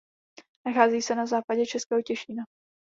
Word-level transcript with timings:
Nachází 0.65 1.01
se 1.01 1.15
na 1.15 1.25
západě 1.25 1.65
Českého 1.65 2.01
Těšína. 2.01 2.43